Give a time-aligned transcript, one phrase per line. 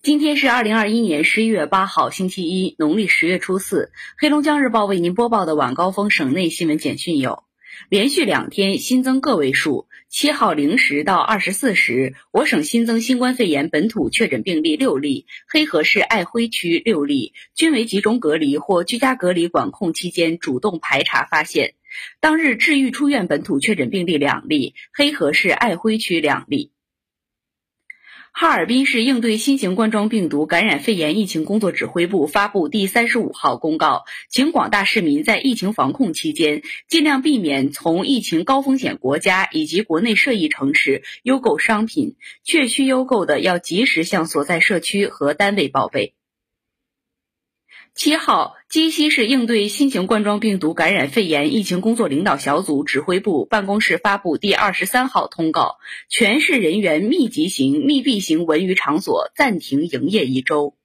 [0.00, 3.90] 今天是二零二一年十一月八号，星期一，农历十月初四。
[4.16, 7.42] 黑龙江日报为您播报的晚高峰省内新闻简讯有：
[7.90, 21.74] 连续两天新增个位数，七号零时到二十四时，我省新增新冠肺炎本土确诊病例六例，黑河市爱辉区六例，均为集中隔离或居家隔离管控期间主动排查发现。
[22.20, 26.70] 当日治愈出院本土确诊病例两例，黑河市爱辉区两例。
[28.40, 46.14] 哈尔滨市应对新型冠状病毒感染肺炎疫情工作指挥部发布第三十五号公告，请广大市民在疫情防控期间，尽量避免从疫情高风险国家以及国内涉疫城市邮购商品，确需邮购的要及时向所在社区和单位报备。
[47.98, 60.77] 七号，鸡西市应对新型冠状病毒感染肺炎疫情工作领导小组指挥部办公室发布第二十三号通告，全市人员密集型、密闭型文娱场所暂停营业一周。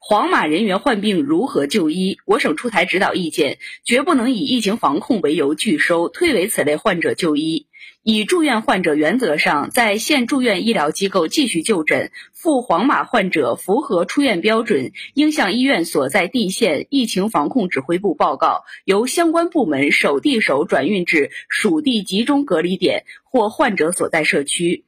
[0.00, 2.18] 黄码人员患病如何就医？
[2.24, 7.66] 我省出台指导意见，绝不能以疫情防控为由拒收、退为此类患者就医。
[8.04, 24.84] 已住院患者原则上在现住院医疗机构继续就诊，赴黄码患者符合出院标准，应向医院所在地县疫情防控指挥部报告，由相关部门守地手转运至属地集中隔离点或患者所在社区。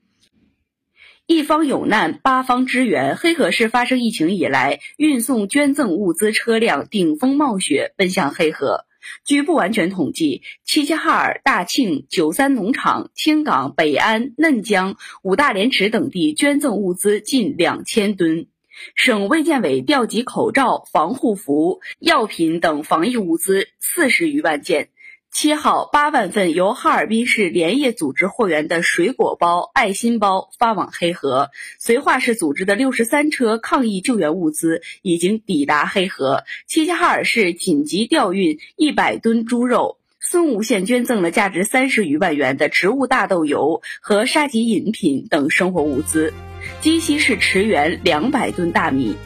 [1.32, 3.16] 一方有难，八方支援。
[3.16, 8.84] 黑河市发生疫情以来，运送捐赠物资车辆顶风冒雪奔向黑河。
[9.24, 18.48] 据不完全统计，齐齐哈尔、大庆、九三农场、青港、北安、嫩江、五大连池等地捐赠物资近两千吨。
[18.96, 24.88] 省卫健委调集口罩、防护服、药品等防疫物资四十余万件。
[25.32, 31.50] 七号，八万份由哈尔滨市连夜组织货源的水果包、爱心包发往黑河。
[31.80, 36.42] 绥化市组织的六十三车抗疫救援物资已经抵达黑河。
[36.66, 39.98] 齐齐哈尔市紧急调运一百吨猪肉。
[40.18, 46.34] 孙吴县捐赠了价值三十余万元的植物大豆油和沙棘饮品等生活物资。
[46.80, 49.16] 鸡西市驰援两百吨大米。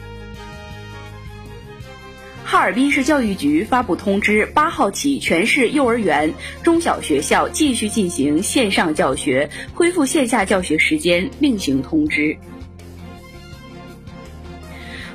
[2.47, 12.37] 哈尔滨市教育局发布通知，八号起，全市幼儿园、中小学校继续进行线上教学，恢复线下教学时间另行通知。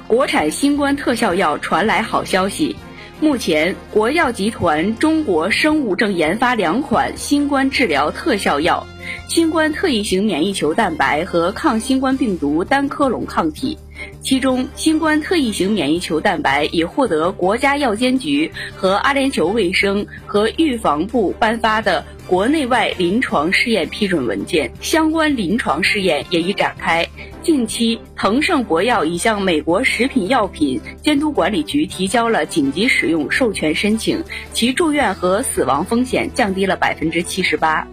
[0.08, 2.74] 国产新冠特效药传来好消息，
[3.20, 8.84] 目前国药集团中国生物正研发两款新冠治疗特效药：
[9.28, 13.78] 新冠特异型免疫球蛋白和抗新冠病毒单克隆抗体。
[14.22, 27.06] 其中，新冠特异型免疫球蛋白已获得国家药监局和阿联酋卫生和预防部颁发的国内外临床试验批准文件，相关临床试验也已展开。
[27.42, 34.22] 近期，腾盛博药已向美国食品药品监督管理局提交了紧急使用授权申请，
[34.52, 37.86] 其住院和死亡风险降低了百分之七十八。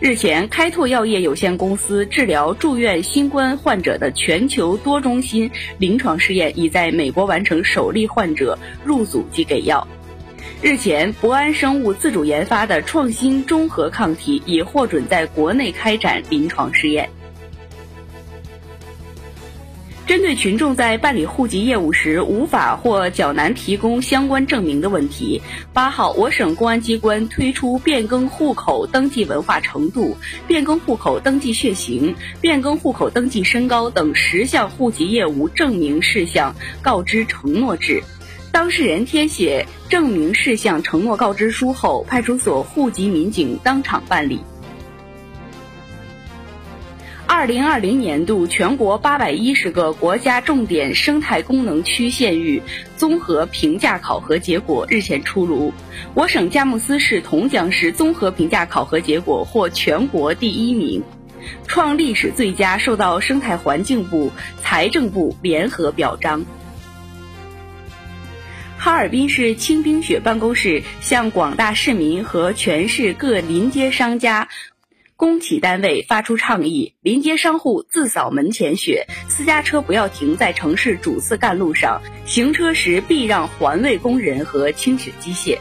[0.00, 9.86] 日前，开拓药业有限公司治疗住院新冠患者的全球多中心临床试验已在美国完成首例患者入组及给药。
[10.62, 17.10] 日前，博安生物自主研发的创新中和抗体已获准在国内开展临床试验。
[20.06, 30.16] 针对群众在办理户籍业务时无法或较难提供相关证明的问题，八号，我省公安机关推出变更户口登记文化程度、
[30.46, 38.00] 变更户口登记血型、变更户口登记身高等十项户籍业务证明事项告知承诺制。
[38.52, 44.40] 当事人填写证明事项承诺告知书后，派出所户籍民警当场办理。
[47.36, 52.62] 二零二零年度全国八百一十个国家重点生态功能区县域
[52.96, 55.70] 综合评价考核结果日前出炉，
[56.14, 61.02] 我省佳木斯市同江市综合评价考核结果获全国第一名，
[61.66, 64.32] 创历史最佳，受到生态环境部、
[64.62, 66.42] 财政部联合表彰。
[68.78, 74.48] 哈尔滨市清冰雪办公室向广大市民和全市各临街商家。
[75.18, 85.58] 工企单位发出倡议：临街商户自扫门前雪，私家车不要停在城市主次干路上，行车时避让环卫工人和清雪机械。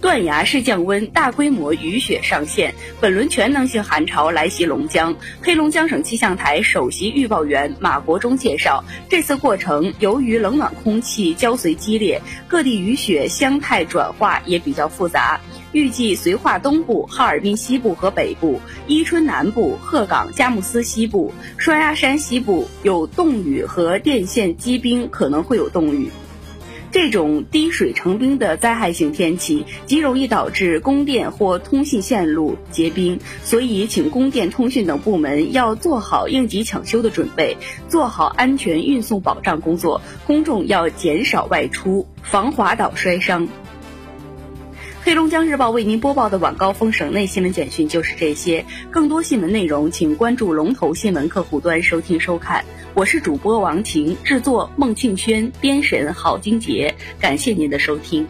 [0.00, 5.14] 断崖式降温，大规模雨雪上线，本轮全能性寒潮来袭龙江。
[5.42, 15.40] 黑龙江省气象台首席预报员马国忠介绍，这次过程由于冷暖空气交随激烈，各地雨雪相态转化也比较复杂。
[15.72, 26.08] 预计绥化东部、哈尔滨西部和北部、伊春南部、鹤岗、佳木斯西部、双鸭山西部有冻雨和电线积冰，可能会有冻雨。
[26.90, 37.56] 这种滴水成冰的灾害性天气极容易导致供电或通信线路结冰，所以请供电、通讯等部门要做好应急抢修的准备，
[37.88, 40.00] 做好安全运送保障工作。
[40.26, 43.48] 公众要减少外出，防滑倒摔伤。
[45.06, 52.64] 黑龙江日报为您播报的晚高峰省内新闻简讯就是这些，更多新闻内容请关注龙头新闻客户端收听收看。
[52.92, 58.26] 我是主播王晴，制作孟庆轩，编审郝金杰，感谢您的收听。